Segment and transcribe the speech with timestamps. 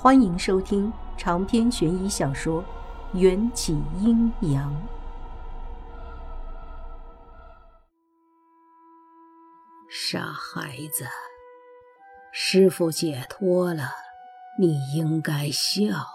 [0.00, 2.62] 欢迎收听长篇悬疑小说
[3.18, 4.72] 《缘起阴阳》。
[9.90, 11.04] 傻孩子，
[12.30, 13.90] 师傅解脱了，
[14.56, 16.06] 你应该笑。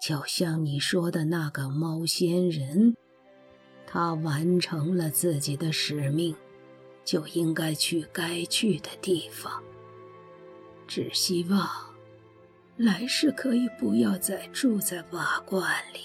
[0.00, 2.96] 就像你说的那个猫仙人，
[3.86, 6.34] 他完成了自己的使命，
[7.04, 9.62] 就应该去该去的地方。
[10.86, 11.91] 只希望。
[12.82, 16.00] 来世可以不要再住在瓦罐里。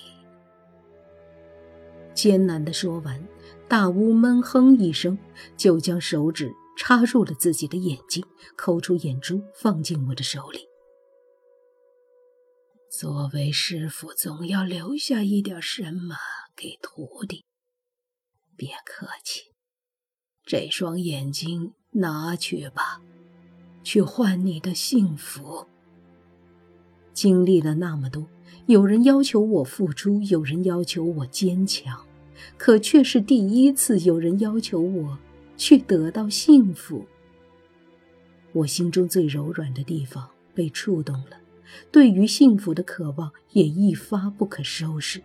[2.14, 3.28] 艰难的说完，
[3.68, 5.18] 大巫闷哼一声，
[5.58, 8.24] 就将手指插入了自己的眼睛，
[8.56, 10.60] 抠出眼珠放进我的手里。
[12.92, 16.16] 作为师傅，总要留下一点什么
[16.56, 17.44] 给徒弟。
[18.56, 19.52] 别客气，
[20.44, 23.02] 这双眼睛拿去吧，
[23.84, 25.68] 去换你的幸福。
[27.18, 28.28] 经历了那么多，
[28.68, 32.00] 有人要求我付出，有人要求我坚强，
[32.60, 35.18] 可却是第一次有人要求我
[35.58, 37.04] 去得到幸福。
[38.52, 41.32] 我心中最柔软的地方被触动了，
[41.92, 45.20] 对于幸福的渴望也一发不可收拾。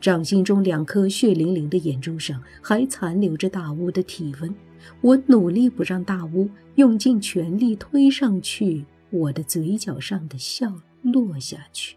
[0.00, 4.54] 掌心中两颗血淋淋的眼珠上还残留着大巫的体温，
[5.00, 8.84] 我努力不让大巫用尽全力推上去。
[9.10, 11.96] 我的嘴角上的笑落下去。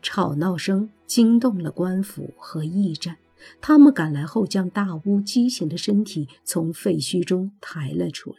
[0.00, 3.18] 吵闹声惊动了官府和驿站，
[3.60, 8.38] 他们赶来后，将大巫畸形的身体从废墟中抬了出来。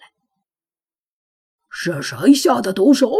[1.70, 3.12] 是谁下的毒手？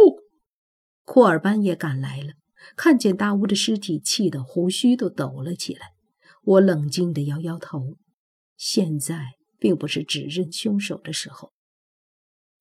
[1.04, 2.32] 库尔班也赶来了，
[2.76, 5.92] 看见大巫的尸体，气得胡须都抖了起来。
[6.42, 7.96] 我冷静地摇摇头，
[8.56, 11.52] 现在并不是指认凶手的时候。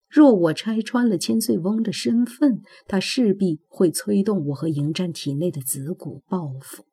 [0.09, 6.85] 若我拆穿了千岁翁的身份，他势必会催动我和迎战体内的子骨报复。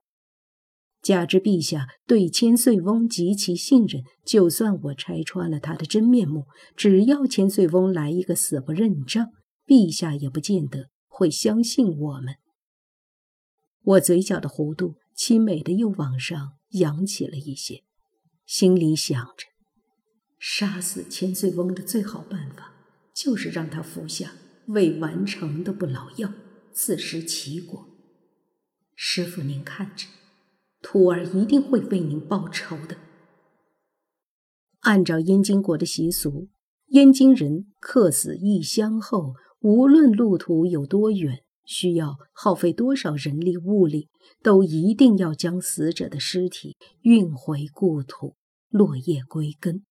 [1.00, 6.46] 加之陛下对千岁翁极其信任，就算我拆穿了他的真面目，
[6.76, 9.28] 只要千岁翁来一个死不认账，
[9.64, 12.34] 陛下也不见得会相信我们。
[13.82, 17.84] 我嘴角的弧度凄美的又往上扬起了一些，
[18.44, 19.46] 心里想着：
[20.40, 22.55] 杀死千岁翁的最好办法。
[23.16, 24.32] 就是让他服下
[24.66, 26.34] 未完成的不老药，
[26.70, 27.88] 自食其果。
[28.94, 30.06] 师傅，您看着，
[30.82, 32.98] 徒儿一定会为您报仇的。
[34.80, 36.50] 按照燕京国的习俗，
[36.88, 44.10] 燕京人客死异乡后，无论路途有多远，需要耗费多少人力物力，
[44.42, 48.36] 都一定要将死者的尸体运回故土，
[48.68, 49.86] 落叶归根。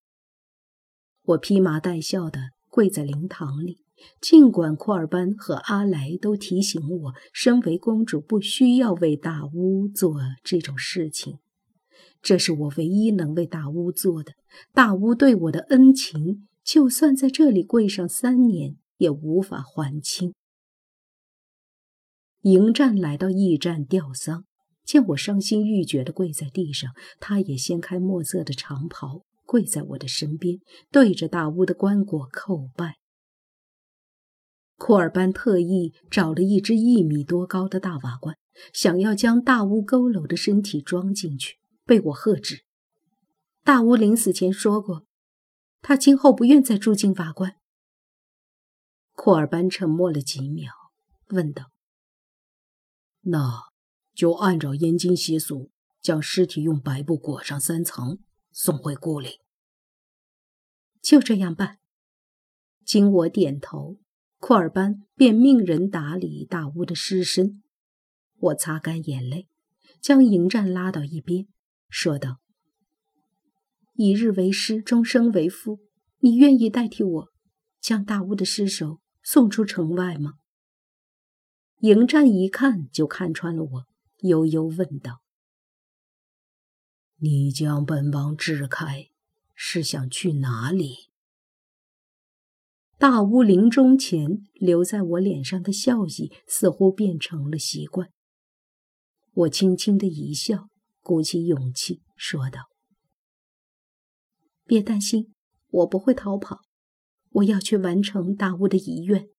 [1.23, 2.54] 我披麻戴孝的。
[2.75, 3.77] 跪在灵堂里，
[4.19, 11.37] 尽管库尔班和阿莱都提醒我，身为公主不需要为大巫做这种事情，
[12.21, 14.33] 这是我唯一能为大巫做的。
[14.73, 20.33] 大巫对我的恩情，就算在这里跪上三年，也无法还清。
[22.41, 24.43] 迎战来到驿站吊丧，
[24.83, 29.21] 见我伤心欲绝的跪在地上，他也掀开墨色的长袍。
[29.55, 30.59] 跪在我的身边，
[30.91, 32.97] 对着大巫的棺椁叩拜。
[34.75, 38.37] 库尔班特意找了一只一米多高的大瓦罐，
[38.73, 42.65] 想要将大巫佝偻的身体装进去，被我喝止。
[43.63, 45.05] 大巫临死前说过，
[45.81, 47.55] 他今后不愿再住进瓦罐。
[49.13, 50.73] 库尔班沉默了几秒，
[51.29, 51.71] 问道
[53.23, 53.61] ：“那
[54.13, 55.71] 就按照燕京习俗，
[56.01, 58.19] 将尸体用白布裹上三层。”
[58.57, 59.41] 送回故里，
[61.05, 61.77] 就这样办。
[62.83, 63.99] 经我点头，
[64.39, 67.61] 库尔班便命人打理大屋的尸身。
[68.39, 69.47] 我擦干眼泪，
[70.01, 71.47] 将迎战拉到一边，
[71.89, 72.39] 说道
[73.93, 75.79] ：“一日为师，终生为父。
[76.21, 77.27] 你愿意代替我，
[77.79, 80.39] 将大屋的尸首送出城外吗？”
[81.81, 83.85] 迎战一看就看穿了我，
[84.21, 85.21] 悠悠问道。
[87.17, 89.11] 你将本王支开，
[89.55, 91.09] 是想去哪里？
[92.97, 98.09] 大屋临终前留在我脸上的笑意，似乎变成了习惯。
[99.33, 100.69] 我轻轻的一笑，
[101.01, 102.67] 鼓起勇气说道
[104.65, 105.33] ：“别担心，
[105.69, 106.59] 我不会逃跑，
[107.31, 109.29] 我要去完成大屋的遗愿。”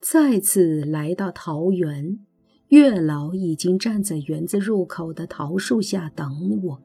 [0.00, 2.26] 再次来到桃园。
[2.68, 6.30] 月老已经站在园子入口的桃树下等
[6.62, 6.82] 我。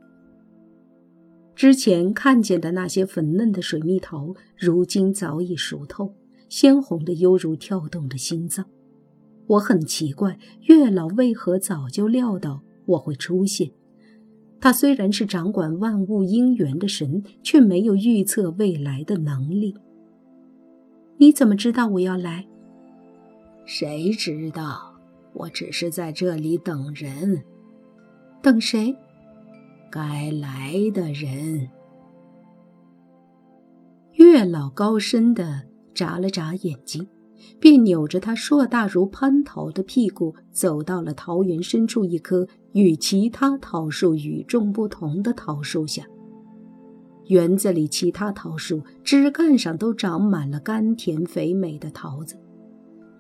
[1.55, 6.13] 之前看见的那些粉嫩的水蜜桃，如今早已熟透，
[6.49, 8.65] 鲜红的犹如跳动的心脏。
[9.47, 13.71] 我很奇怪，月老为何早就料到我会出现？
[14.59, 19.75] 他虽然是掌管万物因缘的神，却没有预测未来的能力。
[21.17, 22.45] 你怎么知道我要来？
[23.65, 24.93] 谁知道？
[25.33, 27.43] 我只是在这里等人。
[28.41, 28.95] 等谁？
[29.95, 31.69] 该来的人。
[34.15, 35.63] 月老高深的
[35.93, 37.07] 眨了眨眼睛，
[37.61, 46.03] 便扭着他硕大如蟠桃的屁股，走到了桃园深处一棵与其他桃树与众不同的桃树下。
[47.27, 52.35] 园子里其他桃树枝干上都长满了甘甜肥美的桃子，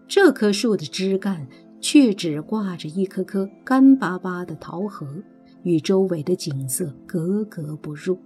[0.09, 1.47] 这棵树的枝干
[1.79, 5.07] 却只挂着一颗颗干巴巴的桃核，
[5.65, 8.17] 与周围的景色格格不入。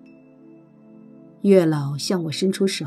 [1.41, 2.86] 月老向我伸出手，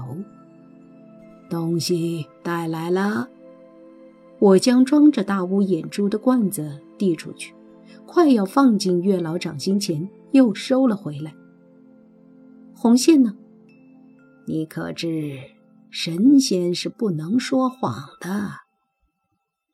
[1.49, 3.28] 东西带来了。
[4.38, 7.54] 我将装着大乌眼珠的罐子递出去，
[8.06, 11.34] 快要放进月老掌心前，又收了回来。
[12.75, 13.34] 红线呢？
[14.44, 15.38] 你可知
[15.90, 18.61] 神仙是不能说谎的？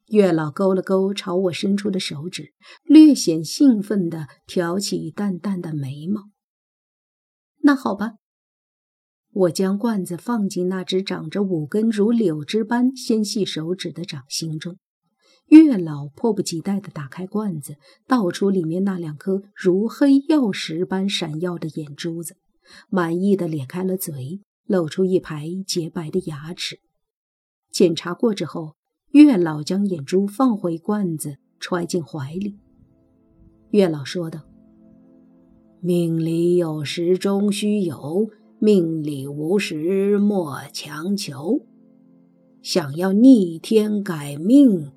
[0.08, 6.30] 月老勾了勾朝我伸出的手指，略显兴奋地挑起淡淡的眉毛。
[7.62, 8.14] 那好吧。
[9.30, 14.78] 我将罐子放进那只长着五根如柳枝般纤细手指的掌心中，
[15.48, 17.76] 月老迫不及待地打开罐子，
[18.06, 22.38] 倒出里面那两颗如黑曜石般闪耀的眼珠子，
[22.88, 26.80] 满意的咧开了嘴，露出一排洁白的牙齿。
[27.70, 28.76] 检查过之后，
[29.12, 32.56] 月老将眼珠放回罐子，揣进怀里。
[33.70, 34.40] 月老说道
[35.80, 41.60] ：“命里有时终须有。”命里无时莫强求，
[42.60, 44.90] 想要逆天改命，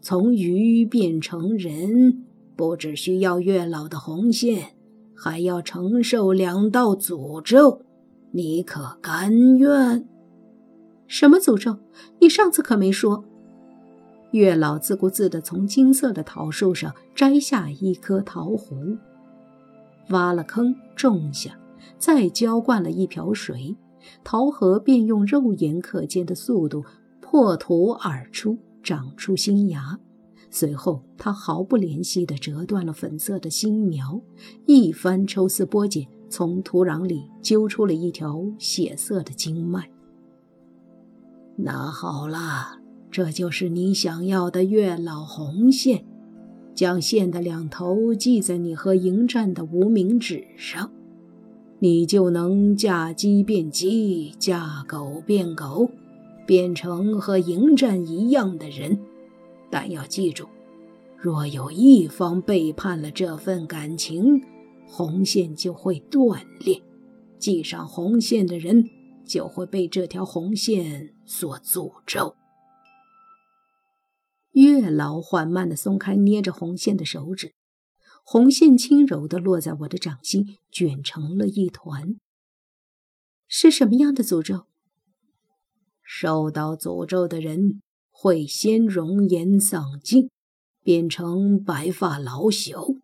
[0.00, 2.24] 从鱼变成人，
[2.56, 4.74] 不只需要月老的红线，
[5.14, 7.82] 还要承受两道诅咒。
[8.30, 10.08] 你可甘愿？
[11.06, 11.76] 什么诅咒？
[12.18, 13.22] 你上次可没说。
[14.32, 18.98] 月老自顾自地从金色的桃树上摘下一颗桃核，
[20.10, 21.58] 挖了坑种下。
[21.98, 23.76] 再浇灌了一瓢水，
[24.24, 26.84] 桃核便用肉眼可见的速度
[27.20, 29.98] 破土而出，长出新芽。
[30.50, 34.20] 随后，他毫不怜惜地折断了粉色的新苗，
[34.66, 39.88] 一番抽丝剥茧，从土壤里揪出了一条血色的经脉。
[41.56, 42.81] 那好了，
[43.12, 46.02] 这就是你想要的月老红线，
[46.74, 50.90] 将线的两头系在你和迎战的无名指上。
[51.78, 55.90] 你就能嫁鸡变鸡，嫁狗变狗，
[56.46, 58.98] 变成和迎战一样的人。
[59.68, 60.46] 但要记住，
[61.18, 64.40] 若有一方背叛了这份感情，
[64.86, 66.80] 红线就会断裂，
[67.38, 68.88] 系上红线的人
[69.22, 72.34] 就会被这条红线所诅咒。
[74.52, 77.54] 月老缓慢地松开捏着红线的手指。
[78.24, 82.14] 红线轻柔地落在我的掌心，卷成了一团。
[83.48, 84.66] 是什么样的诅咒？
[86.02, 90.30] 受到诅咒的人会先容颜丧尽，
[90.82, 93.00] 变成白发老朽，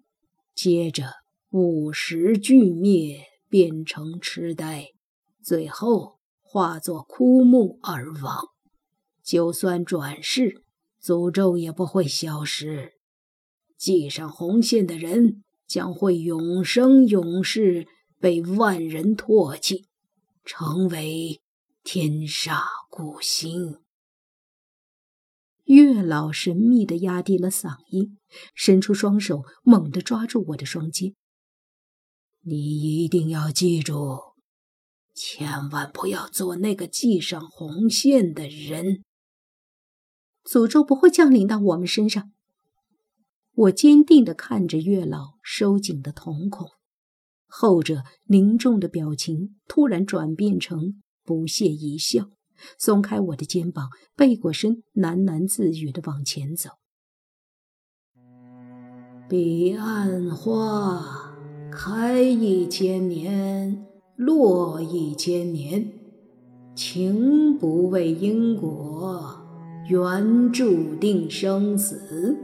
[0.55, 1.14] 接着
[1.50, 4.93] 五十俱灭，变成痴呆，
[5.43, 8.45] 最后化作枯木而亡。
[9.23, 10.62] 就算转世，
[11.02, 12.95] 诅咒也不会消失。
[13.76, 17.87] 系上红线的人将会永生永世
[18.19, 19.87] 被万人唾弃，
[20.45, 21.40] 成为
[21.85, 23.78] 天煞孤星。
[25.64, 28.19] 月老神秘地压低了嗓音，
[28.55, 31.14] 伸出双手，猛地抓住我的双肩。
[32.40, 34.19] 你一定要记住，
[35.14, 39.05] 千万不要做那个系上红线的人。
[40.50, 42.33] 诅咒不会降临到我们身上。
[43.55, 46.67] 我坚定地看着月老收紧的瞳孔，
[47.47, 52.31] 后者凝重的表情突然转变成不屑一笑，
[52.78, 56.71] 松开我的肩膀，背过身，喃喃自语地往前走。
[59.28, 61.37] 彼岸花
[61.71, 63.87] 开一千年，
[64.17, 65.93] 落一千年，
[66.75, 69.18] 情不为因果，
[69.88, 72.37] 缘注定生死。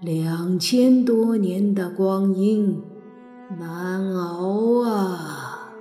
[0.00, 2.80] 两千多年的光阴
[3.58, 5.72] 难熬啊！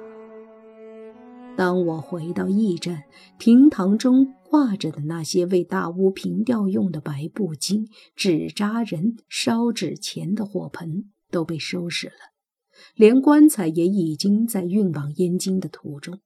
[1.55, 3.03] 当我回到驿站，
[3.37, 12.13] 厅堂中挂着的那些为大屋平吊用的白布巾、纸扎人、烧纸钱的火盆都被收拾了，
[12.95, 16.19] 连棺材也已经在运往燕京的途中。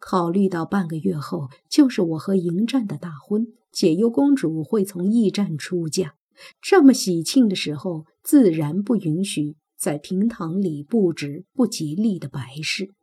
[0.00, 6.14] 考虑到半个月后就是我和迎战的大婚，解忧公主会从驿站出嫁，
[6.60, 12.94] 这么喜庆的时候，自然不允许在厅堂里布置不吉利的白事。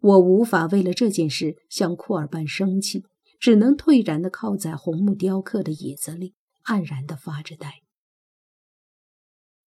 [0.00, 3.04] 我无法为了这件事向库尔班生气，
[3.38, 6.34] 只能退然地靠在红木雕刻的椅子里，
[6.66, 7.82] 黯然地发着呆。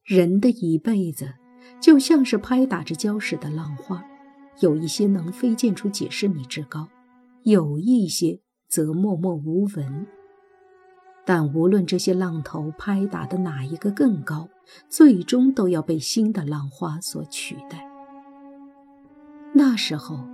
[0.04, 1.36] 人的一辈子
[1.82, 4.04] 就像是拍打着礁石的浪花，
[4.60, 6.88] 有一些能飞溅出几十米之高，
[7.44, 10.08] 有一些则默默无闻。
[11.26, 14.48] 但无论这些浪头拍打的哪一个更高，
[14.90, 17.86] 最终都要被新的浪花所取代。
[19.54, 20.26] 那时候，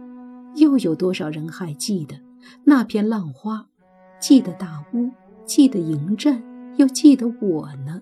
[0.56, 2.16] 又有多少人还记得
[2.64, 3.68] 那片浪花，
[4.20, 5.10] 记得大屋，
[5.46, 6.44] 记得迎战，
[6.78, 8.02] 又记得我呢？